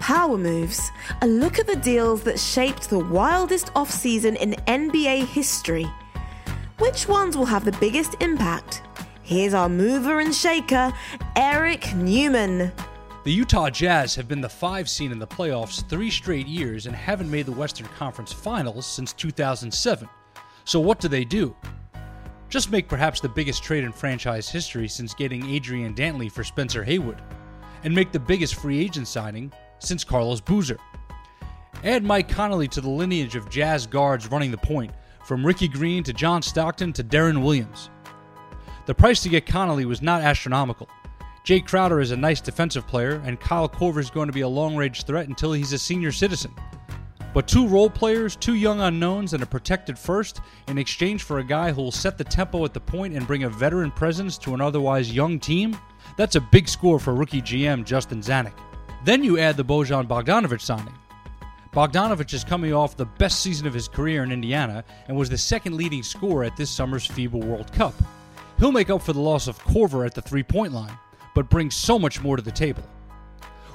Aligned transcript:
Power 0.00 0.38
Moves, 0.38 0.90
a 1.20 1.26
look 1.26 1.58
at 1.58 1.66
the 1.66 1.76
deals 1.76 2.22
that 2.22 2.40
shaped 2.40 2.88
the 2.88 2.98
wildest 2.98 3.66
offseason 3.74 4.34
in 4.36 4.52
NBA 4.66 5.26
history. 5.26 5.86
Which 6.78 7.06
ones 7.06 7.36
will 7.36 7.44
have 7.44 7.66
the 7.66 7.72
biggest 7.72 8.16
impact? 8.20 8.82
Here's 9.22 9.52
our 9.52 9.68
mover 9.68 10.20
and 10.20 10.34
shaker, 10.34 10.92
Eric 11.36 11.94
Newman. 11.94 12.72
The 13.24 13.32
Utah 13.32 13.68
Jazz 13.68 14.14
have 14.14 14.26
been 14.26 14.40
the 14.40 14.48
five 14.48 14.88
seed 14.88 15.12
in 15.12 15.18
the 15.18 15.26
playoffs 15.26 15.86
three 15.90 16.10
straight 16.10 16.46
years 16.46 16.86
and 16.86 16.96
haven't 16.96 17.30
made 17.30 17.44
the 17.44 17.52
Western 17.52 17.86
Conference 17.88 18.32
Finals 18.32 18.86
since 18.86 19.12
2007. 19.12 20.08
So, 20.64 20.80
what 20.80 20.98
do 20.98 21.08
they 21.08 21.26
do? 21.26 21.54
Just 22.48 22.72
make 22.72 22.88
perhaps 22.88 23.20
the 23.20 23.28
biggest 23.28 23.62
trade 23.62 23.84
in 23.84 23.92
franchise 23.92 24.48
history 24.48 24.88
since 24.88 25.12
getting 25.12 25.48
Adrian 25.50 25.94
Dantley 25.94 26.32
for 26.32 26.42
Spencer 26.42 26.82
Haywood, 26.82 27.20
and 27.84 27.94
make 27.94 28.10
the 28.10 28.18
biggest 28.18 28.54
free 28.54 28.80
agent 28.80 29.06
signing 29.06 29.52
since 29.80 30.04
Carlos 30.04 30.40
Boozer. 30.40 30.78
Add 31.82 32.04
Mike 32.04 32.28
Conley 32.28 32.68
to 32.68 32.80
the 32.80 32.90
lineage 32.90 33.36
of 33.36 33.48
Jazz 33.48 33.86
guards 33.86 34.30
running 34.30 34.50
the 34.50 34.58
point, 34.58 34.92
from 35.24 35.44
Ricky 35.44 35.68
Green 35.68 36.02
to 36.04 36.12
John 36.12 36.42
Stockton 36.42 36.92
to 36.94 37.04
Deron 37.04 37.42
Williams. 37.42 37.90
The 38.86 38.94
price 38.94 39.22
to 39.22 39.28
get 39.28 39.46
Conley 39.46 39.84
was 39.84 40.02
not 40.02 40.22
astronomical. 40.22 40.88
Jae 41.44 41.66
Crowder 41.66 42.00
is 42.00 42.10
a 42.10 42.16
nice 42.16 42.40
defensive 42.40 42.86
player, 42.86 43.22
and 43.24 43.40
Kyle 43.40 43.68
Korver 43.68 44.00
is 44.00 44.10
going 44.10 44.26
to 44.26 44.32
be 44.32 44.42
a 44.42 44.48
long 44.48 44.76
range 44.76 45.04
threat 45.04 45.28
until 45.28 45.52
he's 45.52 45.72
a 45.72 45.78
senior 45.78 46.12
citizen. 46.12 46.54
But 47.32 47.46
two 47.46 47.66
role 47.66 47.88
players, 47.88 48.36
two 48.36 48.54
young 48.54 48.80
unknowns, 48.80 49.32
and 49.34 49.42
a 49.42 49.46
protected 49.46 49.98
first 49.98 50.40
in 50.68 50.78
exchange 50.78 51.22
for 51.22 51.38
a 51.38 51.44
guy 51.44 51.70
who 51.70 51.80
will 51.80 51.92
set 51.92 52.18
the 52.18 52.24
tempo 52.24 52.64
at 52.64 52.74
the 52.74 52.80
point 52.80 53.14
and 53.14 53.26
bring 53.26 53.44
a 53.44 53.48
veteran 53.48 53.90
presence 53.90 54.36
to 54.38 54.54
an 54.54 54.60
otherwise 54.60 55.12
young 55.12 55.38
team? 55.38 55.76
That's 56.16 56.36
a 56.36 56.40
big 56.40 56.68
score 56.68 56.98
for 56.98 57.14
rookie 57.14 57.40
GM 57.40 57.84
Justin 57.84 58.20
Zanik. 58.20 58.58
Then 59.04 59.24
you 59.24 59.38
add 59.38 59.56
the 59.56 59.64
Bojan 59.64 60.06
Bogdanovic 60.06 60.60
signing. 60.60 60.94
Bogdanovic 61.72 62.34
is 62.34 62.44
coming 62.44 62.74
off 62.74 62.96
the 62.96 63.06
best 63.06 63.40
season 63.40 63.66
of 63.66 63.72
his 63.72 63.88
career 63.88 64.22
in 64.24 64.32
Indiana 64.32 64.84
and 65.08 65.16
was 65.16 65.30
the 65.30 65.38
second 65.38 65.76
leading 65.76 66.02
scorer 66.02 66.44
at 66.44 66.56
this 66.56 66.68
summer's 66.68 67.08
FIBA 67.08 67.44
World 67.44 67.72
Cup. 67.72 67.94
He'll 68.58 68.72
make 68.72 68.90
up 68.90 69.00
for 69.00 69.12
the 69.12 69.20
loss 69.20 69.46
of 69.46 69.58
Korver 69.64 70.04
at 70.04 70.14
the 70.14 70.20
three 70.20 70.42
point 70.42 70.74
line, 70.74 70.96
but 71.34 71.48
brings 71.48 71.76
so 71.76 71.98
much 71.98 72.20
more 72.20 72.36
to 72.36 72.42
the 72.42 72.50
table. 72.50 72.82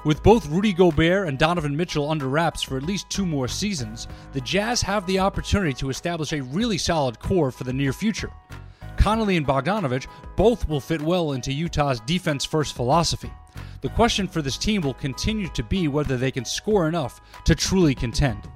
With 0.04 0.22
both 0.22 0.46
Rudy 0.46 0.72
Gobert 0.72 1.26
and 1.26 1.36
Donovan 1.36 1.76
Mitchell 1.76 2.08
under 2.08 2.28
wraps 2.28 2.62
for 2.62 2.76
at 2.76 2.84
least 2.84 3.10
two 3.10 3.26
more 3.26 3.48
seasons, 3.48 4.06
the 4.32 4.40
Jazz 4.42 4.80
have 4.82 5.04
the 5.06 5.18
opportunity 5.18 5.72
to 5.72 5.90
establish 5.90 6.32
a 6.32 6.42
really 6.42 6.78
solid 6.78 7.18
core 7.18 7.50
for 7.50 7.64
the 7.64 7.72
near 7.72 7.92
future. 7.92 8.30
Conley 8.96 9.36
and 9.36 9.46
Bogdanovic 9.46 10.06
both 10.36 10.68
will 10.68 10.80
fit 10.80 11.00
well 11.02 11.32
into 11.32 11.52
Utah's 11.52 11.98
defense 12.00 12.44
first 12.44 12.76
philosophy. 12.76 13.32
The 13.82 13.88
question 13.90 14.26
for 14.26 14.42
this 14.42 14.56
team 14.56 14.82
will 14.82 14.94
continue 14.94 15.48
to 15.48 15.62
be 15.62 15.88
whether 15.88 16.16
they 16.16 16.30
can 16.30 16.44
score 16.44 16.88
enough 16.88 17.20
to 17.44 17.54
truly 17.54 17.94
contend. 17.94 18.48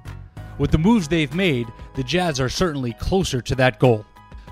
With 0.57 0.71
the 0.71 0.77
moves 0.77 1.07
they've 1.07 1.33
made, 1.33 1.67
the 1.95 2.03
Jazz 2.03 2.39
are 2.39 2.49
certainly 2.49 2.93
closer 2.93 3.41
to 3.41 3.55
that 3.55 3.79
goal. 3.79 4.05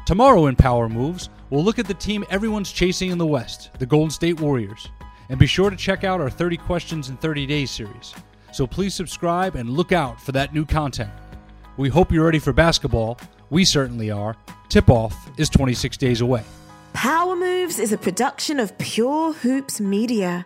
Tomorrow 0.05 0.47
in 0.47 0.55
Power 0.55 0.89
Moves, 0.89 1.29
we'll 1.49 1.63
look 1.63 1.79
at 1.79 1.87
the 1.87 1.93
team 1.93 2.25
everyone's 2.29 2.71
chasing 2.71 3.11
in 3.11 3.17
the 3.17 3.25
West, 3.25 3.71
the 3.79 3.85
Golden 3.85 4.09
State 4.09 4.39
Warriors. 4.39 4.89
And 5.29 5.39
be 5.39 5.45
sure 5.45 5.69
to 5.69 5.75
check 5.75 6.03
out 6.03 6.21
our 6.21 6.29
30 6.29 6.57
Questions 6.57 7.09
in 7.09 7.17
30 7.17 7.45
Days 7.45 7.69
series. 7.69 8.15
So 8.51 8.65
please 8.65 8.95
subscribe 8.95 9.55
and 9.55 9.69
look 9.69 9.91
out 9.91 10.19
for 10.19 10.31
that 10.31 10.53
new 10.53 10.65
content. 10.65 11.11
We 11.77 11.89
hope 11.89 12.11
you're 12.11 12.25
ready 12.25 12.39
for 12.39 12.53
basketball. 12.53 13.19
We 13.49 13.63
certainly 13.65 14.09
are. 14.09 14.35
Tip 14.69 14.89
off 14.89 15.29
is 15.37 15.49
26 15.49 15.97
days 15.97 16.21
away. 16.21 16.43
Power 16.93 17.35
Moves 17.35 17.79
is 17.79 17.93
a 17.93 17.97
production 17.97 18.59
of 18.59 18.77
Pure 18.79 19.33
Hoops 19.33 19.79
Media. 19.79 20.45